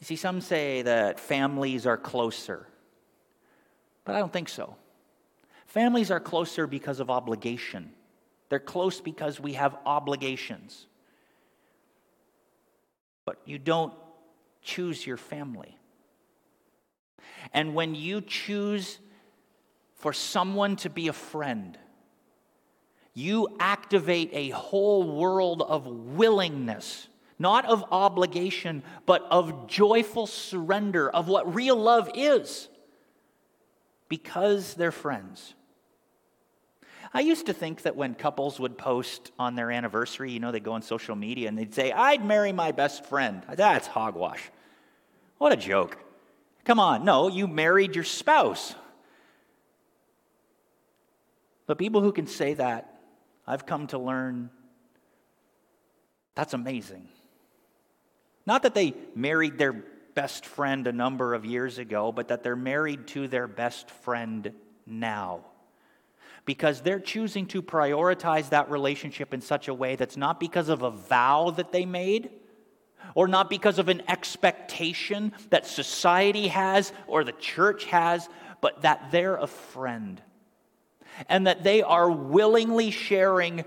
[0.00, 2.66] You see, some say that families are closer,
[4.04, 4.74] but I don't think so.
[5.66, 7.92] Families are closer because of obligation.
[8.48, 10.88] They're close because we have obligations.
[13.24, 13.94] But you don't
[14.62, 15.78] choose your family.
[17.52, 18.98] And when you choose
[19.98, 21.76] for someone to be a friend,
[23.14, 27.08] you activate a whole world of willingness,
[27.38, 32.68] not of obligation, but of joyful surrender of what real love is
[34.08, 35.54] because they're friends.
[37.12, 40.60] I used to think that when couples would post on their anniversary, you know, they
[40.60, 43.42] go on social media and they'd say, I'd marry my best friend.
[43.48, 44.50] That's hogwash.
[45.38, 45.98] What a joke.
[46.64, 48.74] Come on, no, you married your spouse.
[51.68, 52.98] But people who can say that,
[53.46, 54.50] I've come to learn
[56.34, 57.08] that's amazing.
[58.46, 59.72] Not that they married their
[60.14, 64.52] best friend a number of years ago, but that they're married to their best friend
[64.86, 65.44] now
[66.44, 70.82] because they're choosing to prioritize that relationship in such a way that's not because of
[70.82, 72.30] a vow that they made
[73.16, 78.28] or not because of an expectation that society has or the church has,
[78.60, 80.22] but that they're a friend
[81.28, 83.64] and that they are willingly sharing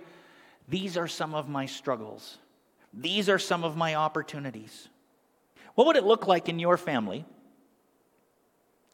[0.67, 2.37] these are some of my struggles,
[2.93, 4.89] these are some of my opportunities.
[5.75, 7.25] What would it look like in your family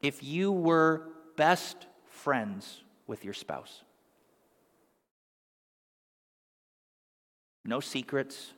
[0.02, 3.84] if you were best friends with your spouse.
[7.63, 8.52] No secrets.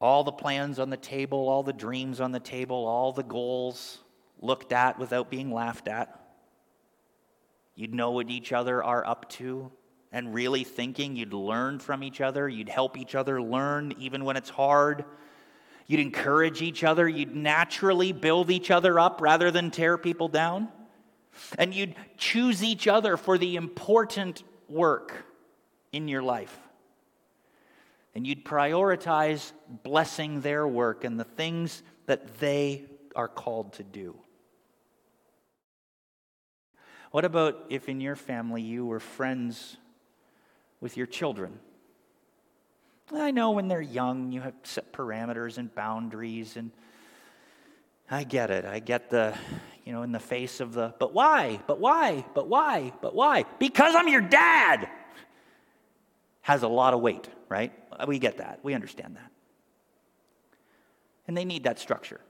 [0.00, 3.98] All the plans on the table, all the dreams on the table, all the goals
[4.40, 6.17] looked at without being laughed at.
[7.78, 9.70] You'd know what each other are up to
[10.10, 11.14] and really thinking.
[11.14, 12.48] You'd learn from each other.
[12.48, 15.04] You'd help each other learn even when it's hard.
[15.86, 17.08] You'd encourage each other.
[17.08, 20.66] You'd naturally build each other up rather than tear people down.
[21.56, 25.14] And you'd choose each other for the important work
[25.92, 26.58] in your life.
[28.12, 29.52] And you'd prioritize
[29.84, 34.16] blessing their work and the things that they are called to do.
[37.10, 39.76] What about if in your family you were friends
[40.80, 41.58] with your children?
[43.12, 46.70] I know when they're young, you have set parameters and boundaries, and
[48.10, 48.66] I get it.
[48.66, 49.34] I get the,
[49.86, 51.60] you know, in the face of the, but why?
[51.66, 52.26] But why?
[52.34, 52.92] But why?
[53.00, 53.44] But why?
[53.58, 54.88] Because I'm your dad
[56.42, 57.72] has a lot of weight, right?
[58.06, 58.60] We get that.
[58.62, 59.30] We understand that.
[61.26, 62.20] And they need that structure.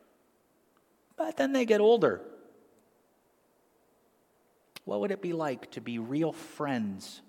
[1.17, 2.21] But then they get older.
[4.89, 7.21] What would it be like to be real friends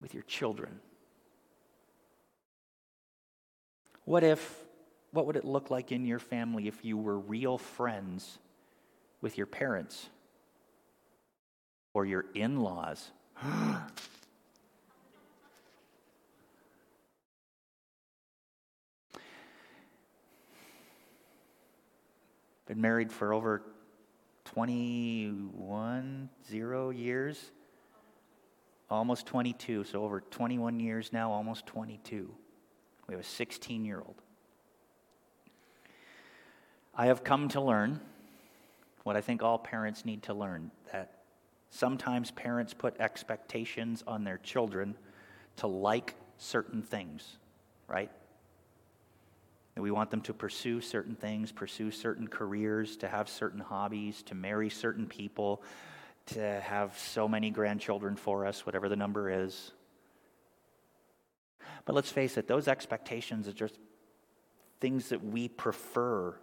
[0.00, 0.80] with your children?
[4.06, 4.64] What if
[5.10, 8.38] what would it look like in your family if you were real friends
[9.20, 10.08] with your parents
[11.92, 13.10] or your in laws.
[22.66, 23.60] Been married for over
[24.54, 27.50] 21, zero years.
[28.88, 32.30] Almost 22, so over 21 years now, almost 22.
[33.08, 34.14] We have a 16 year old.
[36.94, 38.00] I have come to learn
[39.02, 41.22] what I think all parents need to learn that
[41.70, 44.96] sometimes parents put expectations on their children
[45.56, 47.38] to like certain things,
[47.88, 48.10] right?
[49.74, 54.22] That we want them to pursue certain things, pursue certain careers, to have certain hobbies,
[54.24, 55.62] to marry certain people,
[56.26, 59.72] to have so many grandchildren for us, whatever the number is.
[61.84, 63.78] But let's face it, those expectations are just
[64.80, 66.36] things that we prefer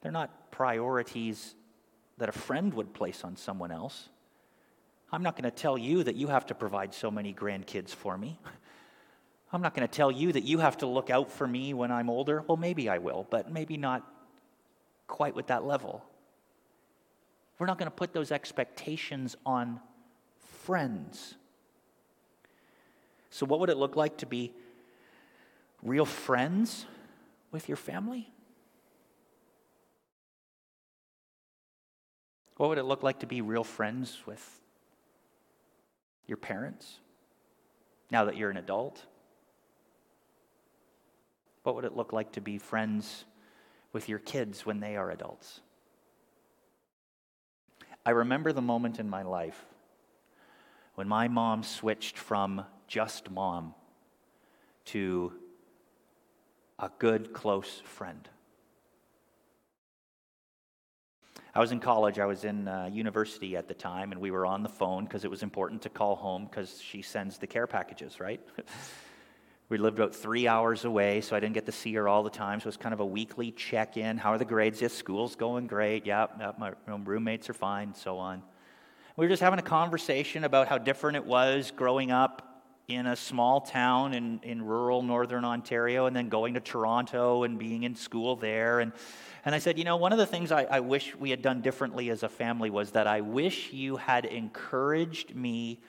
[0.00, 1.54] they're not priorities
[2.18, 4.08] that a friend would place on someone else.
[5.12, 8.16] I'm not going to tell you that you have to provide so many grandkids for
[8.16, 8.38] me.
[9.52, 11.90] I'm not going to tell you that you have to look out for me when
[11.90, 12.44] I'm older.
[12.46, 14.06] Well, maybe I will, but maybe not
[15.08, 16.04] quite with that level.
[17.58, 19.80] We're not going to put those expectations on
[20.62, 21.34] friends.
[23.30, 24.52] So, what would it look like to be
[25.82, 26.86] real friends
[27.50, 28.28] with your family?
[32.56, 34.60] What would it look like to be real friends with
[36.26, 36.98] your parents
[38.10, 39.06] now that you're an adult?
[41.62, 43.24] What would it look like to be friends
[43.92, 45.60] with your kids when they are adults?
[48.04, 49.66] I remember the moment in my life
[50.94, 53.74] when my mom switched from just mom
[54.86, 55.32] to
[56.78, 58.28] a good, close friend.
[61.54, 62.18] I was in college.
[62.18, 65.24] I was in uh, university at the time, and we were on the phone because
[65.24, 68.40] it was important to call home because she sends the care packages, right?
[69.70, 72.28] We lived about three hours away, so I didn't get to see her all the
[72.28, 72.58] time.
[72.58, 74.18] So it was kind of a weekly check in.
[74.18, 74.82] How are the grades?
[74.82, 76.06] Yes, school's going great.
[76.06, 78.42] Yep, yep my roommates are fine, so on.
[79.16, 83.14] We were just having a conversation about how different it was growing up in a
[83.14, 87.94] small town in, in rural northern Ontario and then going to Toronto and being in
[87.94, 88.80] school there.
[88.80, 88.90] And,
[89.44, 91.60] and I said, you know, one of the things I, I wish we had done
[91.60, 95.80] differently as a family was that I wish you had encouraged me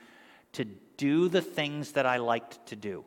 [0.53, 0.65] to
[0.97, 3.05] do the things that I liked to do.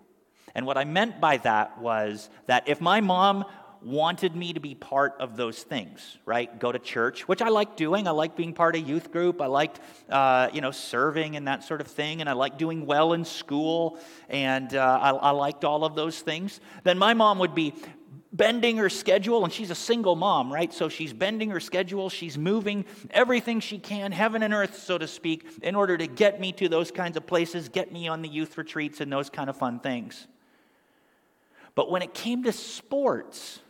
[0.55, 3.45] And what I meant by that was that if my mom
[3.85, 6.59] wanted me to be part of those things, right?
[6.59, 8.09] Go to church, which I like doing.
[8.09, 9.43] I like being part of youth group.
[9.43, 9.79] I liked,
[10.09, 12.21] uh, you know, serving and that sort of thing.
[12.21, 13.99] And I like doing well in school.
[14.29, 16.61] And uh, I, I liked all of those things.
[16.83, 17.75] Then my mom would be
[18.33, 20.73] bending her schedule, and she's a single mom, right?
[20.73, 22.11] So she's bending her schedule.
[22.11, 26.41] She's moving everything she can, heaven and earth, so to speak, in order to get
[26.41, 29.49] me to those kinds of places, get me on the youth retreats and those kind
[29.49, 30.27] of fun things.
[31.75, 33.61] But when it came to sports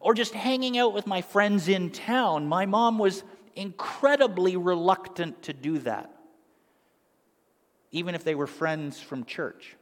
[0.00, 3.24] or just hanging out with my friends in town, my mom was
[3.54, 6.10] incredibly reluctant to do that,
[7.90, 9.76] even if they were friends from church.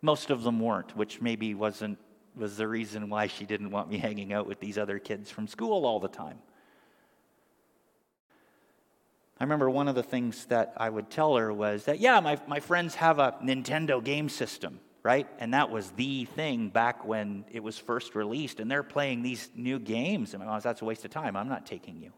[0.00, 1.98] Most of them weren't, which maybe wasn't
[2.34, 5.46] was the reason why she didn't want me hanging out with these other kids from
[5.46, 6.38] school all the time.
[9.38, 12.38] I remember one of the things that I would tell her was that, yeah, my,
[12.46, 15.28] my friends have a Nintendo game system right?
[15.38, 18.60] And that was the thing back when it was first released.
[18.60, 20.34] And they're playing these new games.
[20.34, 21.36] And I was, that's a waste of time.
[21.36, 22.12] I'm not taking you.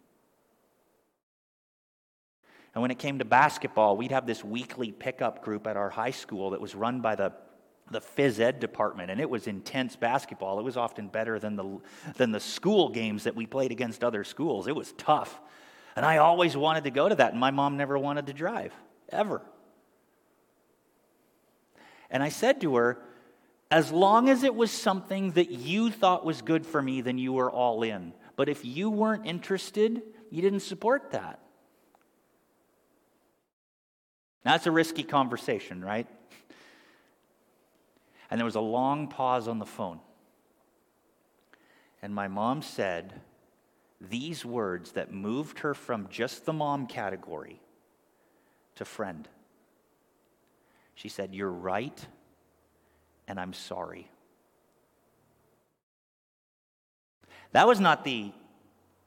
[2.74, 6.11] And when it came to basketball, we'd have this weekly pickup group at our high
[6.11, 7.32] school that was run by the,
[7.91, 9.11] the phys ed department.
[9.11, 10.59] And it was intense basketball.
[10.59, 11.78] It was often better than the,
[12.16, 14.66] than the school games that we played against other schools.
[14.66, 15.41] It was tough.
[15.97, 17.30] And I always wanted to go to that.
[17.30, 18.74] And my mom never wanted to drive,
[19.09, 19.41] ever.
[22.15, 23.03] And I said to her,
[23.73, 27.33] as long as it was something that you thought was good for me, then you
[27.33, 28.15] were all in.
[28.37, 30.01] But if you weren't interested,
[30.31, 31.41] you didn't support that.
[34.45, 36.07] That's a risky conversation, right?
[38.31, 39.99] And there was a long pause on the phone.
[42.01, 43.12] And my mom said
[44.01, 47.61] these words that moved her from just the mom category
[48.77, 49.29] to friend.
[50.95, 52.07] She said, You're right,
[53.28, 54.09] and I'm sorry.
[57.53, 58.32] That was not the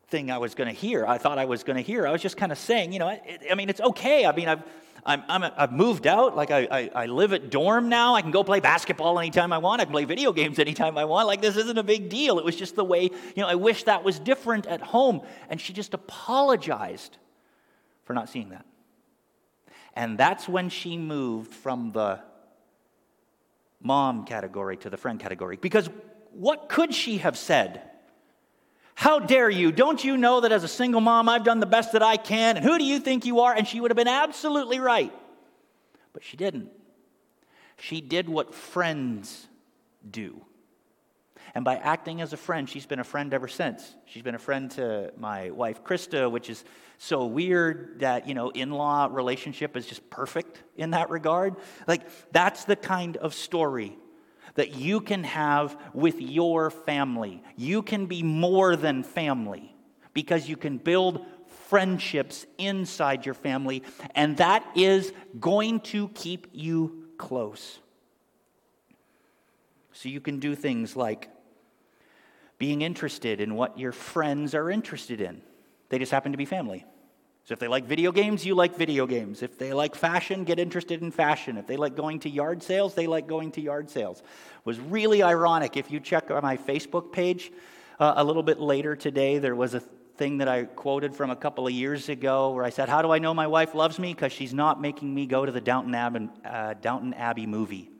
[0.08, 1.06] thing I was going to hear.
[1.06, 2.08] I thought I was going to hear.
[2.08, 4.26] I was just kind of saying, you know, I mean, it's okay.
[4.26, 4.64] I mean, I've,
[5.06, 6.36] I'm, I'm, I've moved out.
[6.36, 8.16] Like, I, I, I, live at dorm now.
[8.16, 9.82] I can go play basketball anytime I want.
[9.82, 11.28] I can play video games anytime I want.
[11.28, 12.40] Like, this isn't a big deal.
[12.40, 15.22] It was just the way, you know, I wish that was different at home.
[15.50, 17.18] And she just apologized
[18.06, 18.66] for not seeing that.
[19.98, 22.20] And that's when she moved from the
[23.82, 25.58] mom category to the friend category.
[25.58, 25.90] Because
[26.34, 27.82] what could she have said?
[28.94, 29.72] How dare you?
[29.72, 32.58] Don't you know that as a single mom, I've done the best that I can?
[32.58, 33.52] And who do you think you are?
[33.52, 35.12] And she would have been absolutely right.
[36.14, 36.70] But she didn't.
[37.80, 39.48] She did what friends
[40.08, 40.46] do.
[41.56, 43.96] And by acting as a friend, she's been a friend ever since.
[44.06, 46.64] She's been a friend to my wife, Krista, which is
[46.98, 51.56] so weird that, you know, in law relationship is just perfect in that regard.
[51.88, 53.98] Like, that's the kind of story
[54.56, 57.44] that you can have with your family.
[57.56, 59.76] You can be more than family
[60.14, 61.26] because you can build
[61.68, 63.84] friendships inside your family,
[64.16, 67.80] and that is going to keep you close.
[69.94, 71.30] So you can do things like
[72.58, 75.42] being interested in what your friends are interested in.
[75.90, 76.86] They just happen to be family.
[77.48, 79.42] So if they like video games, you like video games.
[79.42, 81.56] If they like fashion, get interested in fashion.
[81.56, 84.20] If they like going to yard sales, they like going to yard sales.
[84.20, 85.78] It was really ironic.
[85.78, 87.54] If you check on my Facebook page
[88.00, 91.38] uh, a little bit later today, there was a thing that I quoted from a
[91.38, 94.14] couple of years ago where I said, How do I know my wife loves me?
[94.14, 97.92] Because she's not making me go to the Downton Abbey, uh, Downton Abbey movie.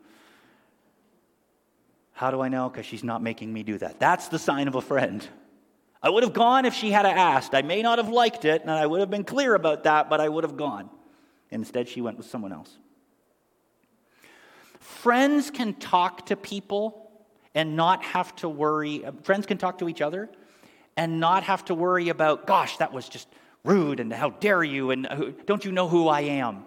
[2.18, 2.68] How do I know?
[2.68, 4.00] Because she's not making me do that.
[4.00, 5.24] That's the sign of a friend.
[6.02, 7.54] I would have gone if she had asked.
[7.54, 10.20] I may not have liked it, and I would have been clear about that, but
[10.20, 10.90] I would have gone.
[11.52, 12.76] Instead, she went with someone else.
[14.80, 17.08] Friends can talk to people
[17.54, 19.04] and not have to worry.
[19.04, 20.28] Uh, friends can talk to each other
[20.96, 23.28] and not have to worry about, gosh, that was just
[23.64, 26.64] rude, and how dare you, and don't you know who I am?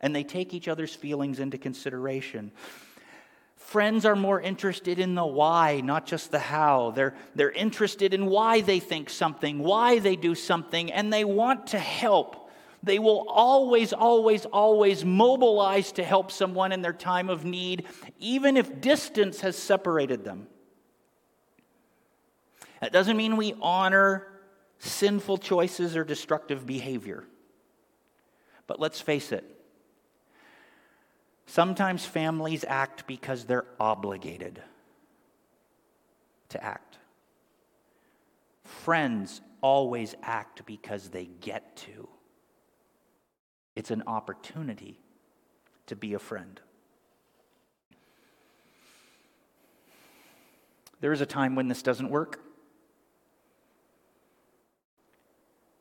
[0.00, 2.50] And they take each other's feelings into consideration.
[3.66, 6.90] Friends are more interested in the why, not just the how.
[6.90, 11.68] They're, they're interested in why they think something, why they do something, and they want
[11.68, 12.50] to help.
[12.82, 17.86] They will always, always, always mobilize to help someone in their time of need,
[18.18, 20.48] even if distance has separated them.
[22.80, 24.26] That doesn't mean we honor
[24.80, 27.24] sinful choices or destructive behavior.
[28.66, 29.44] But let's face it,
[31.46, 34.62] Sometimes families act because they're obligated
[36.50, 36.98] to act.
[38.64, 42.08] Friends always act because they get to.
[43.74, 44.98] It's an opportunity
[45.86, 46.60] to be a friend.
[51.00, 52.40] There is a time when this doesn't work.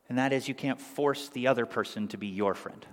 [0.09, 2.86] And that is, you can't force the other person to be your friend.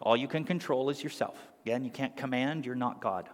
[0.00, 1.38] All you can control is yourself.
[1.64, 3.28] Again, you can't command, you're not God.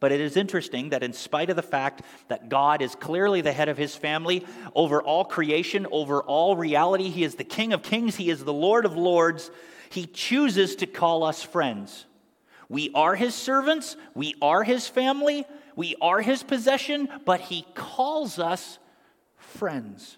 [0.00, 3.52] But it is interesting that, in spite of the fact that God is clearly the
[3.52, 4.44] head of his family
[4.74, 8.52] over all creation, over all reality, he is the King of kings, he is the
[8.52, 9.52] Lord of lords,
[9.90, 12.06] he chooses to call us friends.
[12.68, 15.44] We are his servants, we are his family,
[15.76, 18.78] we are his possession, but he calls us
[19.36, 20.16] friends.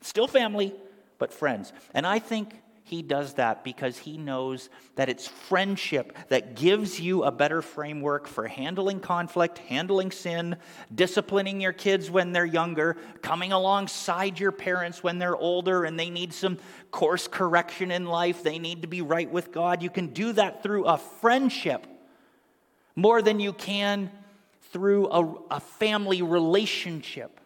[0.00, 0.72] Still family,
[1.18, 1.72] but friends.
[1.92, 2.54] And I think
[2.86, 8.28] he does that because he knows that it's friendship that gives you a better framework
[8.28, 10.56] for handling conflict, handling sin,
[10.94, 16.10] disciplining your kids when they're younger, coming alongside your parents when they're older and they
[16.10, 16.58] need some
[16.92, 19.82] course correction in life, they need to be right with God.
[19.82, 21.84] You can do that through a friendship
[22.94, 24.12] more than you can
[24.70, 27.40] through a, a family relationship.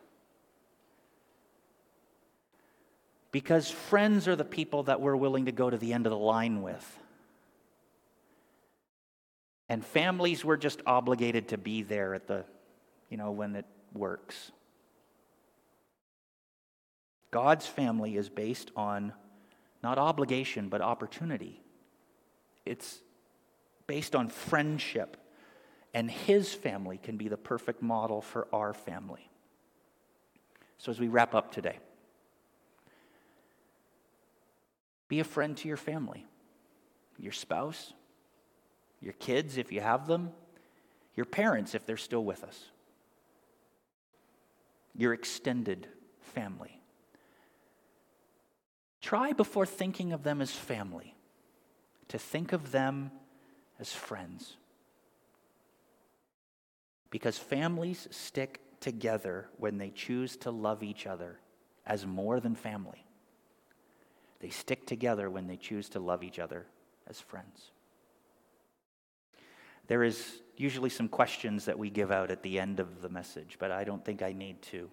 [3.33, 6.19] Because friends are the people that we're willing to go to the end of the
[6.19, 6.99] line with.
[9.69, 12.45] And families, we're just obligated to be there at the,
[13.09, 14.51] you know, when it works.
[17.31, 19.13] God's family is based on
[19.83, 21.63] not obligation, but opportunity.
[22.67, 22.99] It's
[23.87, 25.17] based on friendship.
[25.95, 29.29] And his family can be the perfect model for our family.
[30.79, 31.79] So, as we wrap up today,
[35.11, 36.25] Be a friend to your family,
[37.19, 37.93] your spouse,
[39.01, 40.31] your kids if you have them,
[41.17, 42.67] your parents if they're still with us,
[44.95, 45.89] your extended
[46.21, 46.81] family.
[49.03, 51.17] Try before thinking of them as family
[52.07, 53.11] to think of them
[53.81, 54.59] as friends.
[57.11, 61.41] Because families stick together when they choose to love each other
[61.85, 63.05] as more than family.
[64.41, 66.67] They stick together when they choose to love each other
[67.07, 67.71] as friends.
[69.87, 73.57] There is usually some questions that we give out at the end of the message,
[73.59, 74.91] but I don't think I need to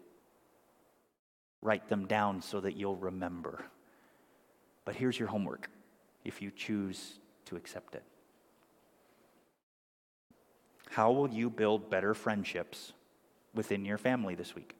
[1.61, 3.65] write them down so that you'll remember.
[4.85, 5.69] But here's your homework
[6.23, 8.03] if you choose to accept it.
[10.89, 12.93] How will you build better friendships
[13.53, 14.76] within your family this week?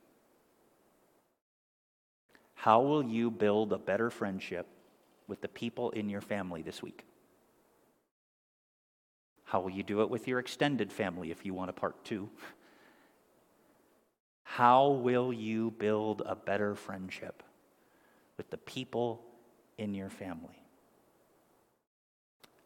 [2.68, 4.68] How will you build a better friendship
[5.26, 7.06] with the people in your family this week?
[9.46, 12.30] How will you do it with your extended family if you want a part two?
[14.44, 17.42] How will you build a better friendship
[18.36, 19.22] with the people
[19.78, 20.62] in your family?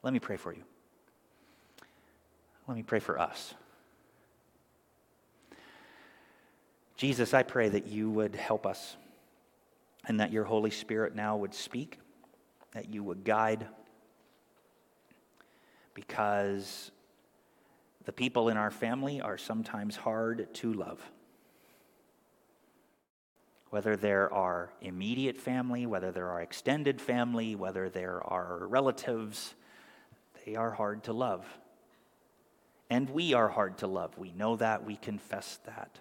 [0.02, 0.64] Let me pray for you.
[2.68, 3.54] Let me pray for us.
[6.98, 8.96] Jesus, I pray that you would help us
[10.08, 12.00] and that your Holy Spirit now would speak,
[12.74, 13.68] that you would guide,
[15.94, 16.92] because
[18.06, 21.02] the people in our family are sometimes hard to love.
[23.72, 29.56] whether they're our immediate family, whether they're our extended family, whether they're our relatives,
[30.46, 31.46] they are hard to love.
[32.90, 34.18] And we are hard to love.
[34.18, 36.00] We know that, we confess that.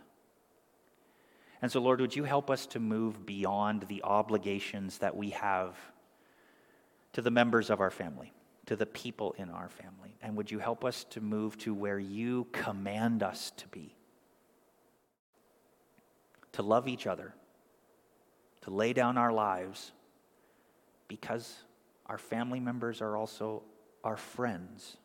[1.63, 5.77] And so, Lord, would you help us to move beyond the obligations that we have
[7.13, 8.33] to the members of our family,
[8.67, 10.17] to the people in our family?
[10.23, 13.95] And would you help us to move to where you command us to be?
[16.53, 17.35] To love each other,
[18.63, 19.93] to lay down our lives,
[21.09, 21.55] because
[22.07, 23.63] our family members are also
[24.03, 24.97] our friends.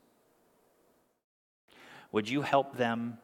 [2.11, 3.17] Would you help them?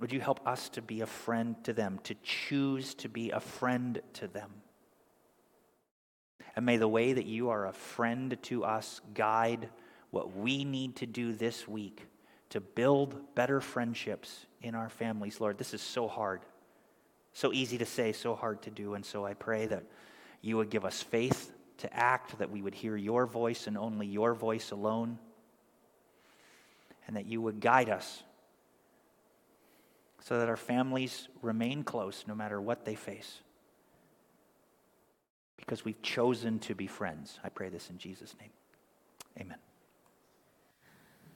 [0.00, 3.40] Would you help us to be a friend to them, to choose to be a
[3.40, 4.50] friend to them?
[6.56, 9.68] And may the way that you are a friend to us guide
[10.10, 12.06] what we need to do this week
[12.48, 15.38] to build better friendships in our families.
[15.38, 16.40] Lord, this is so hard.
[17.32, 18.94] So easy to say, so hard to do.
[18.94, 19.84] And so I pray that
[20.40, 24.06] you would give us faith to act, that we would hear your voice and only
[24.06, 25.18] your voice alone,
[27.06, 28.22] and that you would guide us
[30.20, 33.40] so that our families remain close no matter what they face.
[35.56, 37.38] Because we've chosen to be friends.
[37.44, 38.50] I pray this in Jesus' name.
[39.38, 39.58] Amen.